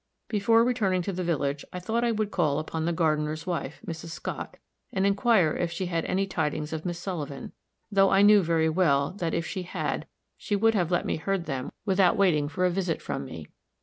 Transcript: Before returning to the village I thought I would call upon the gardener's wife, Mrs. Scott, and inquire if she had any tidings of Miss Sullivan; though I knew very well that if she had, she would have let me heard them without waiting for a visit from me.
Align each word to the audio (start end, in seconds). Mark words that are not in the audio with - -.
Before 0.29 0.63
returning 0.63 1.03
to 1.03 1.13
the 1.13 1.23
village 1.23 1.63
I 1.71 1.79
thought 1.79 2.03
I 2.03 2.11
would 2.11 2.31
call 2.31 2.57
upon 2.57 2.85
the 2.85 2.91
gardener's 2.91 3.45
wife, 3.45 3.79
Mrs. 3.85 4.07
Scott, 4.07 4.57
and 4.91 5.05
inquire 5.05 5.53
if 5.55 5.71
she 5.71 5.85
had 5.85 6.05
any 6.05 6.25
tidings 6.25 6.73
of 6.73 6.87
Miss 6.87 6.97
Sullivan; 6.97 7.51
though 7.91 8.09
I 8.09 8.23
knew 8.23 8.41
very 8.41 8.67
well 8.67 9.11
that 9.19 9.35
if 9.35 9.45
she 9.45 9.61
had, 9.61 10.07
she 10.37 10.55
would 10.55 10.73
have 10.73 10.89
let 10.89 11.05
me 11.05 11.17
heard 11.17 11.45
them 11.45 11.71
without 11.85 12.17
waiting 12.17 12.49
for 12.49 12.65
a 12.65 12.71
visit 12.71 12.99
from 12.99 13.25
me. 13.25 13.47